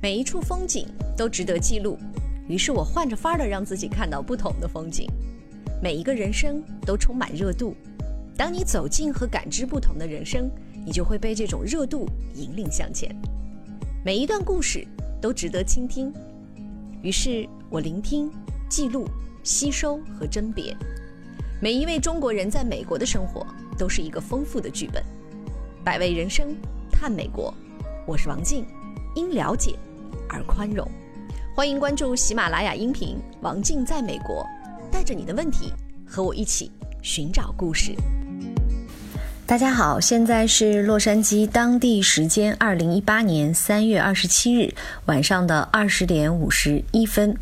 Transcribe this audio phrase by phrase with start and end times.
[0.00, 1.98] 每一处风景都值得记录，
[2.46, 5.10] 于是我换着法儿的让自己看到不同的风景。
[5.82, 7.74] 每一个人生都充满热度，
[8.36, 10.48] 当你走进和感知不同的人生，
[10.86, 12.06] 你就会被这种热度
[12.36, 13.12] 引领向前。
[14.04, 14.86] 每一段故事
[15.20, 16.14] 都值得倾听，
[17.02, 18.30] 于是我聆听、
[18.68, 19.04] 记录、
[19.42, 20.76] 吸收和甄别。
[21.60, 23.44] 每一位中国人在美国的生活
[23.76, 25.02] 都是一个丰富的剧本。
[25.84, 26.54] 百味人生，
[26.88, 27.52] 探美国，
[28.06, 28.64] 我是王静，
[29.16, 29.76] 因了解。
[30.28, 30.88] 而宽容，
[31.54, 34.46] 欢迎关注喜马拉雅音频《王静在美国》，
[34.92, 35.72] 带着你的问题
[36.06, 36.70] 和我一起
[37.02, 37.94] 寻找故事。
[39.46, 44.72] 大家好，现在是洛杉矶当地时间二零一八年三月二十七日
[45.06, 47.34] 晚上的二十点五十一分。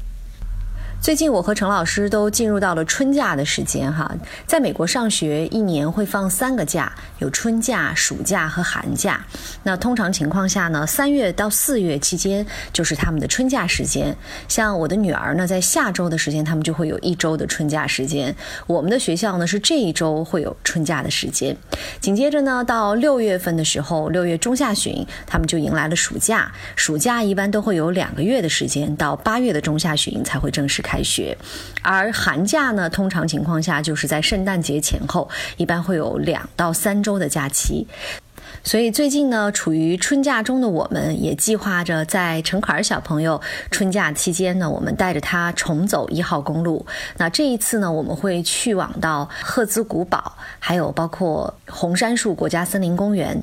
[1.01, 4.13] 最近我和陈老师都进入到了春假的时间哈，
[4.45, 9.25] 在美国上学一年会放三个假，有春假、暑假和寒假。
[9.63, 14.17] 那通常情况下呢，三月到四月期间就是他们的春假时间。
[14.49, 18.35] 像我的女儿呢，在下周的时间，他们就会有一周的春假时间。
[18.67, 21.57] 我们的学校呢是这一周会有春假的时间。
[22.01, 26.51] 紧接着呢，到六月份的时候，六月中下旬，他们就迎来了暑假。
[26.75, 31.03] 暑假一般都会有两个月的时间，到八月的中下旬才会正式开。
[31.07, 31.39] 学，
[31.83, 37.87] 而寒假呢，通常情况下就是在圣诞节前后，一般会有两到三周的假期。
[38.65, 46.85] 所以最近呢，处于春假中的我们，也计划着在陈凯儿小朋友春假期间呢，我们带着他重走一号公路。
[47.19, 53.41] 那这一次呢，我们会去往到赫兹古堡，还有包括红杉树国家森林公园。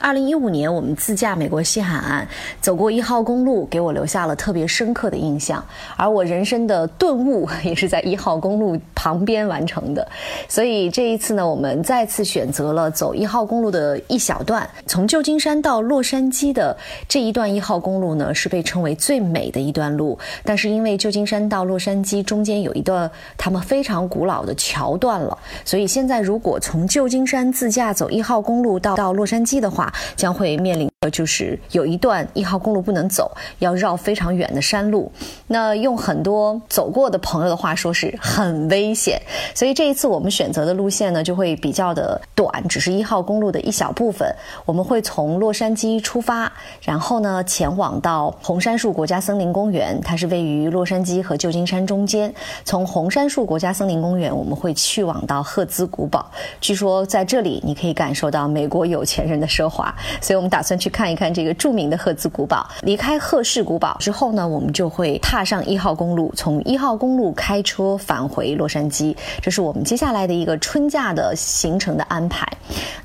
[0.00, 2.26] 二零一五年，我们自驾美国西海岸，
[2.60, 5.64] 走过一号公路，给我留下了特别深刻的印象。
[5.96, 10.06] 而我人生的顿悟，也是在一号公路旁边完成的。
[10.48, 16.76] 所以这一次呢，我们再次选择了走一号公路的一小段，从旧金山到洛杉矶的
[17.08, 20.18] 这一段一号公路呢，是被称为最美的一段路。
[20.44, 29.83] 但是因为旧金山到洛杉矶中间有一段他们非常古老的桥断了，所以现在如果从旧金山自驾走一号公路到到洛杉矶的话，
[30.16, 35.12] 将会面临的就是有一段一号公路不能走，要绕非常远的山路。
[35.46, 39.20] 那用很多走过的朋友的话说，是很危险。
[39.54, 44.34] 所以这一次我们选择的路线呢，就会比较的短，只是一号公路的一小部分。
[44.64, 46.50] 我们会从洛杉矶出发，
[46.80, 52.32] 然后呢前往到红杉树国家森林公园，它是位于洛杉矶和旧金山中间。
[52.64, 56.30] 从红杉树国家森林公园，我们会去往到赫兹古堡。
[56.60, 59.94] 据说在这里你可以感受到美国有钱人的奢华。
[60.20, 62.64] 所以，我们打算去看一看这个著名的赫兹古堡。
[62.82, 69.12] 离开赫氏古堡之后呢，我们就会踏上一号公路，从一号公路开车返回洛杉矶。
[69.42, 72.46] 这是我们接下来的一个春假的行程的安排。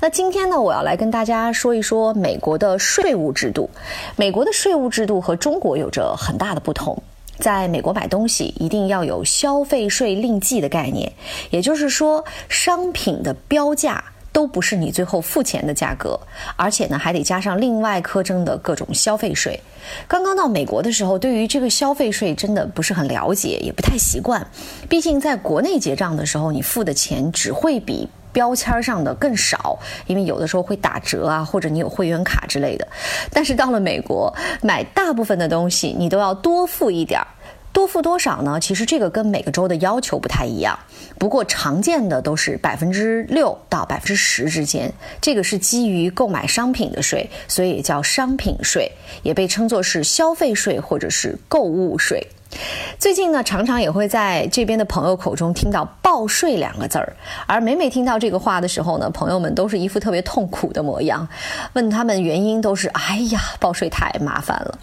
[0.00, 3.68] 那今天呢，我要来跟大家说一说美国的税务制度。
[4.14, 6.96] 美国的税务制度和中国有着很大的不同。
[7.38, 11.10] 在美国买东西一定要有消费税另计的概念，
[11.48, 14.04] 也就是说，商品的标价。
[14.32, 16.18] 都不是你最后付钱的价格，
[16.56, 19.60] 而且呢还得加上另外苛征的各种消费税。
[20.06, 24.46] 刚刚到美国的时候，对于这个消费税真的不是很了解，也不太习惯。
[24.88, 32.86] 毕竟在国内结账的时候，你付的钱只会比标签上的更少，因为有的时候会打折啊，或者你有会员卡之类的。
[33.32, 34.32] 但是到了美国，
[34.62, 37.26] 买大部分的东西你都要多付一点儿。
[37.72, 38.58] 多付多少呢？
[38.60, 40.78] 其实这个跟每个州的要求不太一样，
[41.18, 44.92] 不过常见的都是百分之六到百分之十之间。
[45.20, 48.90] 这个是基于购买商品的税，所以叫商品税，
[49.22, 52.26] 也被称作是消费税或者是购物税。
[52.98, 57.16] 最近呢，常常也会在这边的朋友口中听到“报税”两个字儿，
[57.46, 61.26] 而每每听到这个话的时候呢，朋友们都是一副特别痛苦的模样。
[61.72, 64.78] 问他们原因，都是“哎呀，报税太麻烦了。”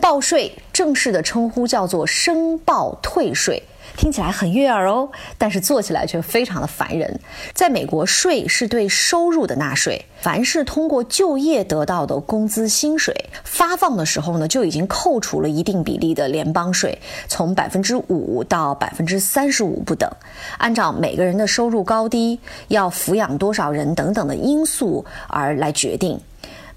[0.00, 3.62] 报税正式的称呼叫做申报退税。
[3.96, 5.08] 听起来很悦耳哦，
[5.38, 7.20] 但是做起来却非常的烦人。
[7.52, 13.14] 在美国，税是对收入的纳税，凡是通过就业得到的工资、薪水
[13.44, 20.10] 发放的时候呢，就已经扣除了一定比例的联邦税，从百分之五到百分之三十五不等，
[20.58, 22.38] 按照每个人的收入高低、
[22.68, 26.18] 要抚养多少人等等的因素而来决定。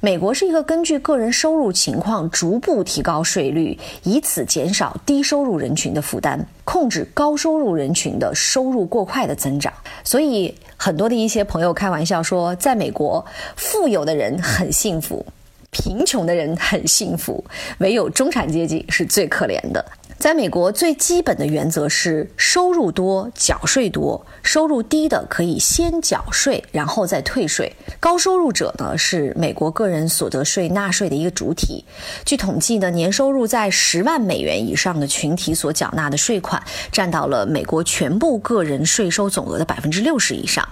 [0.06, 9.74] 美国是一个根据个人收入情况逐步提高税率，以此减少低收入人群的负担，控制高收入人群的收入过快的增长。
[10.04, 13.26] 所以，很多的一些朋友开玩笑说，在美国，
[13.56, 15.26] 富有的人很幸福，
[15.72, 17.44] 贫穷的人很幸福，
[17.80, 19.84] 唯有中产阶级是最可怜的。
[20.18, 27.72] 在美国，最基本的原则是收入多缴税多，收入低的可以先缴税，然后再退税。
[28.00, 31.86] 高收入者呢，是美国个人所得税纳税的一个主体。
[32.26, 40.68] 据统计呢，年收入在十万美元以上的群体所缴纳的税款，占到了美国全部个人税收总额的百分之六十以上。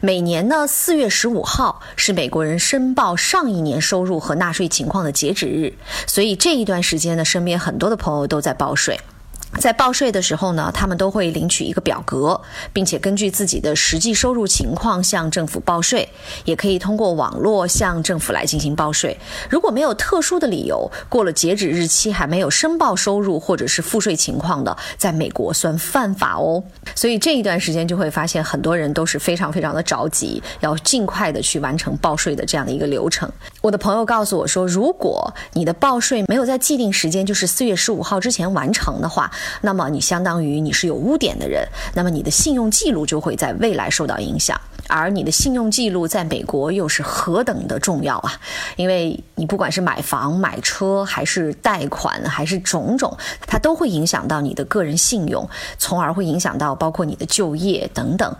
[0.00, 5.74] 每年呢，四月十五号是美国人申报上一年收入和纳税情况的截止日，
[6.06, 8.98] 所以这一段时间呢，身边很多的朋友都在报税。
[9.58, 12.40] 在报税的时候呢，他们都会领取一个表格，
[12.72, 16.08] 并且根据自己的实际收入情况向政府报税，
[16.44, 19.18] 也可以通过网络向政府来进行报税。
[19.48, 26.62] 如果没有特殊的理由，过了截止日期还没有申报收入或者是赋税情况的，在美国算犯法哦。
[26.94, 33.28] 所以这一段时间就会发现很多人都是非常非常的着急，要尽快的去完成报税的这样的一个流程。
[33.62, 39.30] 我的朋友告诉我说，如果你的报税没有在既定时间，就是四月十五号之前完成的话，
[39.60, 44.60] 那么你相当于你是有污点的人，那么你的信用记录就会在未来受到影响。
[44.90, 48.32] 而你的信用记录在美国又是何等的重要啊！
[48.76, 53.14] 因为你不管是买房、买车，还是贷款，还是种种，
[53.46, 55.46] 它都会影响到你的个人信用，
[55.76, 58.34] 从而会影响到包括你的就业等等。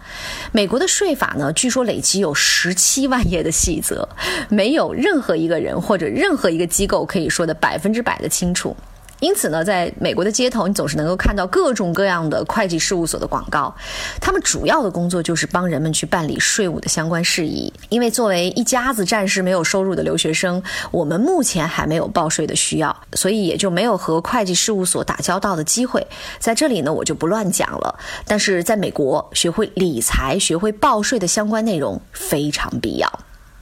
[0.51, 4.09] 美国的税法呢，据说累积有十七万页的细则，
[4.49, 8.75] 没有任何一个人或者任何一个机构可以说的百分之百的清楚。
[9.21, 13.75] 因此呢，在美国的街头，你总是能够看到各种各样的会计事务所的广告。
[14.21, 17.73] 他们主要的工作就是帮人们去办理税务的相关事宜。
[17.89, 26.07] 因为作为一家子暂时没有收入的留学生，我们目前还没有报税的需要，所以也就没有和会计事务所打交道的机会。
[26.39, 27.99] 在这里呢，我就不乱讲了。
[28.27, 33.11] 但是在美国，学会理财、学会报税的相关内容非常必要。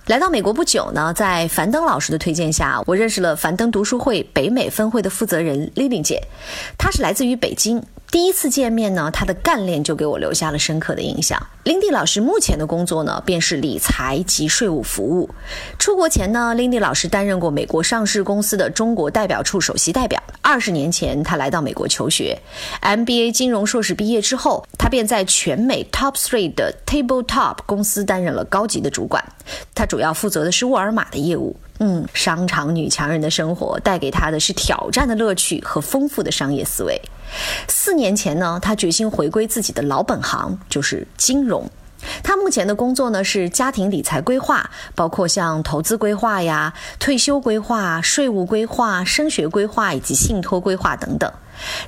[0.07, 6.23] 来到美国不久呢，在樊登老师的推荐下，我认识了樊登读书会北美分会的负责人 Lily 姐，
[6.79, 7.83] 她是来自于北京。
[8.09, 11.45] 第一次见面呢，她的干练就给我留下了深刻的印象。
[11.65, 15.29] 林迪老师目前的工作呢，便是理财及税务服务。
[15.77, 20.23] 出国前呢，林迪老师担任过美国上市公司的中国代表处首席代表。
[20.41, 22.39] 二十年前，他来到美国求学
[22.81, 29.21] ，MBA 金融硕士毕业之后，他便在全美 Top Three 的 Tabletop 公司担任了高级的主管。
[29.75, 31.55] 他主要负责的是沃尔玛的业务。
[31.79, 36.99] 嗯，商场女强人的生活带给他的是挑战的乐趣和丰富的商业思维。
[37.69, 41.71] 四年前呢，他决心回归自己的老本行，就是金融。
[42.23, 51.31] 他目前的工作呢是家庭理财规划，包括像投资规划呀、退休规划、税务规划、升学规划以及信托规划等等。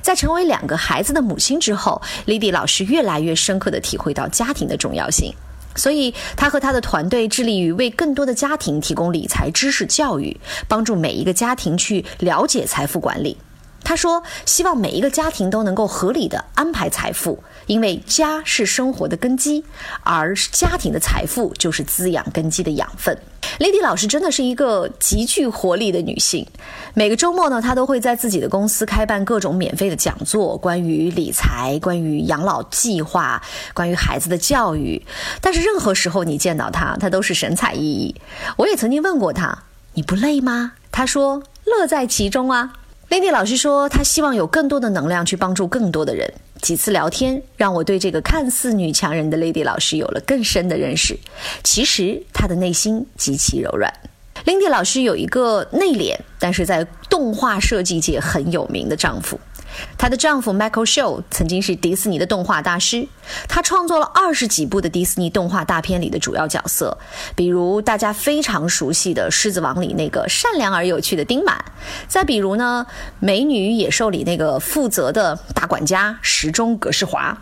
[0.01, 5.33] 在成为两个孩子的母亲之后，莉迪老师越来越深刻地体会到家庭的重要性。
[5.79, 10.37] 所以，他和他的团队致力于为更多的家庭提供理财知识教育，
[10.67, 13.37] 帮助每一个家庭去了解财富管理。
[13.83, 19.63] 他说：“希望每一个家庭都能够合理的安排财富，因为家是生活的根基，
[20.03, 23.17] 而家庭的财富就是滋养根基的养分。”
[23.59, 26.45] Lady 老师真的是一个极具活力的女性。
[26.93, 33.41] 每个周末呢，她都会在自己的公司开办各种免费的讲座，关于理财、关于养老计划、
[33.73, 35.03] 关于孩子的教育。
[35.41, 38.15] 但是任何时候你见到她，她都是神采奕奕。
[38.55, 39.63] 我也曾经问过她
[39.95, 42.73] ：“你不累吗？”她说：“乐在其中啊。”
[43.09, 46.31] Lady 老师说，她希望有更多的能量去帮助更多的人。
[46.61, 51.17] 几次聊天让我对这个看似女强人的 Lady 老师有了更深的认识。
[51.63, 53.91] 其实她的内心极其柔软。
[54.45, 59.39] Lady 老师有一个内敛，但是在动画设计界很有名的丈夫。
[59.97, 63.07] 她的丈夫 Michael Show 曾经是迪士尼的动画大师，
[63.47, 66.97] 他创作了二十几部的迪士尼动画大片里的主要角色，
[67.35, 71.63] 比如大家非常熟悉的《狮子王》里那个善良而有趣的丁满，
[72.07, 72.85] 再比如呢
[73.19, 77.37] 《美女与野兽》里那个负责的大管家时钟格世华。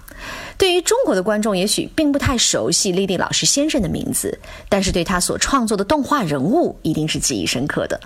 [0.58, 8.00] 对于中国的观众，也许并不太熟悉丽丽老师先生的名字，但是对他所创作的动画人物一定是记忆深刻的。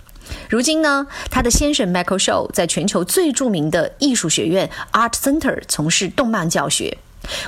[0.50, 6.97] 如今呢，他的先生 Michael Show 在全球最著名的艺术学院 Art Center 从事动漫教学。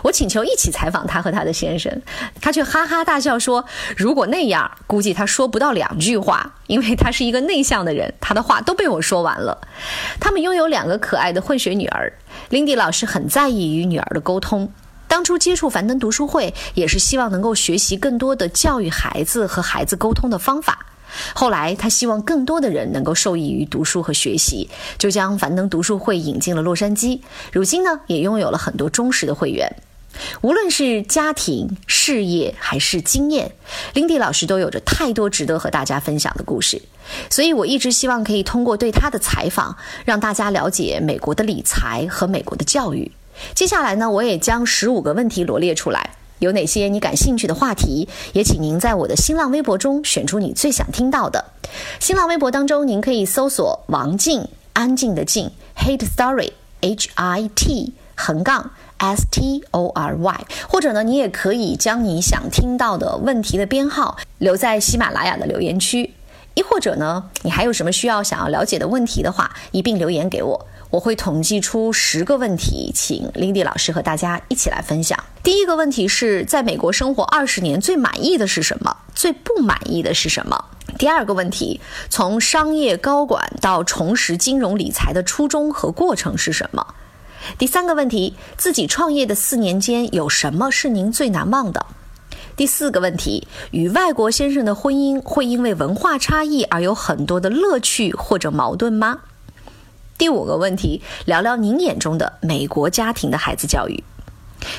[0.03, 2.01] 我请求一起采访他和他的先生，
[2.39, 3.65] 他却哈哈大笑说
[3.97, 9.59] ：“如果那样，估计他说不到两句话，因为他是一个内向的人，他的话都被我说完了。”
[10.21, 12.13] 他们拥有两个可爱的混血女儿
[12.51, 14.71] ，Lindy 老师很在意与女儿的沟通。
[15.07, 20.85] 当初接触樊登读书会，也是希望能够学习更多的教育孩子和孩子沟通的方法。
[21.33, 27.19] 后来，他希望更多的人能够受益于读书和学习，就将樊登读书会引进了洛杉矶。
[27.51, 29.75] 如今呢，也拥有了很多忠实的会员。
[30.41, 33.51] 无论是家庭、事业还是经验
[33.95, 36.79] ，Lindy 老师都有着太多值得和大家分享的故事。
[37.31, 43.11] 所以我一直希望可以通过对他的采访，让大家了解美国的理财和美国的教育。
[43.55, 46.11] 接下来呢，我也将十五个问题罗列出来，
[46.43, 51.45] 有哪些你感兴趣的话题，也请您在我的新浪微博中选出你最想听到的。
[51.99, 58.71] 新浪微博当中，您可以搜索王静，安静的静，Hate Story，H I T 横杠。
[58.99, 66.13] S T O R Y，或者呢，你也可以将你想听到的问题的编号留在喜马拉雅的留言区，
[66.53, 75.17] 亦或者呢，你还有什么需要想要了解的问题的话，一并留言给我，我会统计出十个问题，请 Lindy 老师和大家一起来分享。
[75.41, 78.95] 第一个问题是在美国生活二十年最满意的是什么？
[79.15, 80.65] 最不满意的是什么？
[80.99, 81.81] 第二个问题，
[82.11, 86.93] 从商业高管到重拾金融理财的初衷和过程是什么？
[87.57, 91.87] 第三个问题，自己创业的四年间有什么是您最难忘的？
[92.55, 99.21] 第四个问题，与外国先生的婚姻会因为文化差异而有很多的乐趣或者矛盾吗？
[100.23, 104.01] 第五个问题，聊聊您眼中的美国家庭的孩子教育。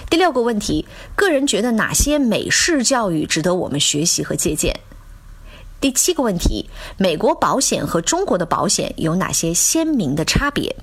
[0.08, 4.74] 第六个问题，个人觉得哪些美式教育值得我们学习和借鉴？
[5.82, 10.76] 第七个问题，美国保险和中国的保险有哪些鲜明的差别？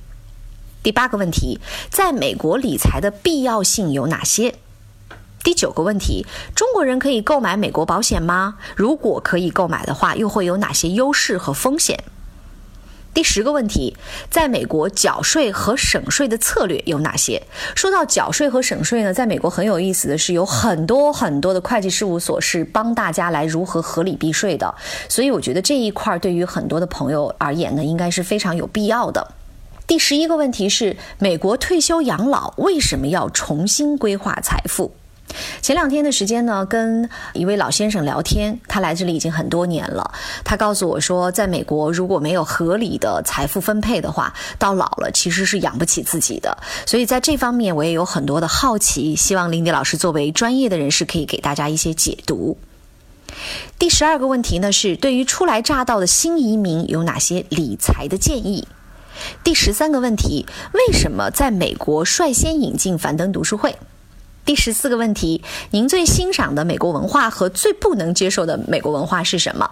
[0.83, 4.53] 第八个问题，在美国理财的必要性有哪些？
[5.43, 8.59] 第九个问题，中国人可以购买美国保险吗？
[8.75, 12.03] 如果可以购买的话，又会有哪些优势和风险？
[13.13, 13.95] 第十个问题，
[14.29, 17.43] 在美国缴税和省税的策略有哪些？
[17.75, 24.73] 说到缴税和省税呢，在美国很有意思的是，有很多很多的会计事务所是帮大家来如何合理避税的，
[25.09, 29.33] 所以我觉得这一块对于很多的朋友而言呢，应该是非常有必要的。
[29.85, 34.93] 第十一个问题是：美国退休养老为什么要重新规划财富？
[35.61, 40.11] 前两天的时间呢，跟一位老先生聊天，他来这里已经很多年了。
[40.43, 46.57] 他告诉我说，在美国如果没有合理的财富分配的话，到老了其实是养不起自己的。
[46.85, 52.57] 所以在这方面，我也有很多的好奇，希望林迪老师作为专业的人士，可以给大家一些解读。
[53.79, 58.67] 第十二个问题呢，是对于初来乍到的新移民有哪些理财的建议？
[59.43, 63.75] 第十三个问题：为什么在美国率先引进樊登读书会？
[64.43, 69.69] 第十四个问题：您最欣赏的美国文化和最不能接受的美国文化是什么？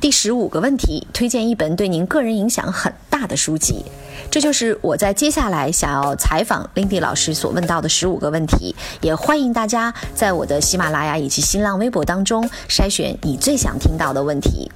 [0.00, 3.84] 第十五个问题：推荐一本对您个人影响很大的书籍。
[4.30, 8.74] 这就是我在接下来想要采访 Lindy 老师所问到的十五个问题。
[9.00, 14.70] 也欢迎大家在我的喜马拉雅以及新浪微博当中筛选你最想听到的问题。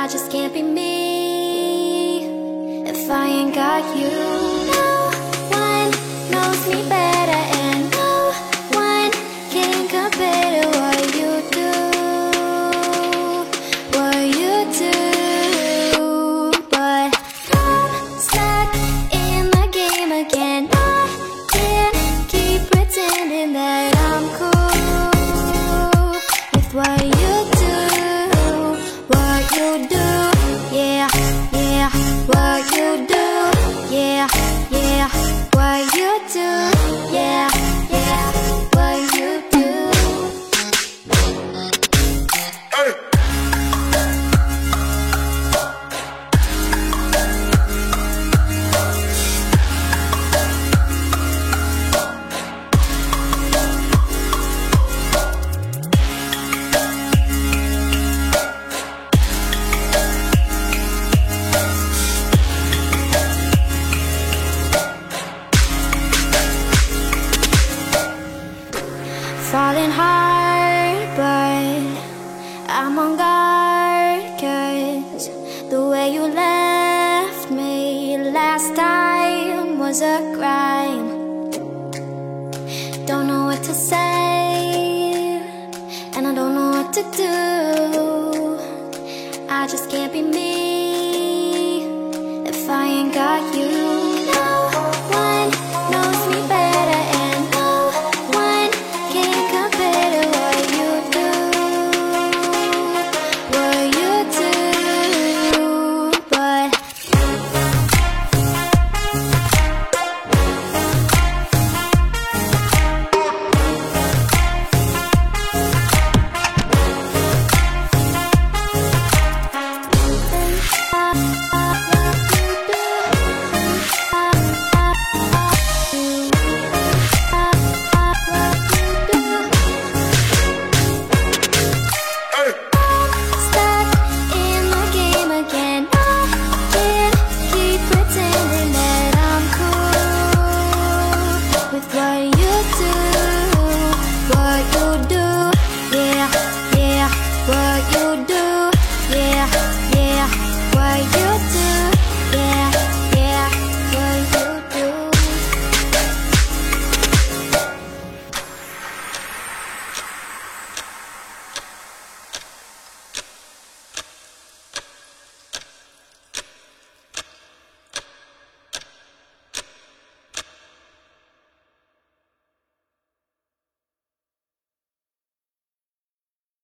[0.00, 2.22] I just can't be me
[2.88, 4.58] if I ain't got you.
[29.58, 29.96] you do,
[30.72, 31.07] yeah.
[89.68, 90.27] just can't be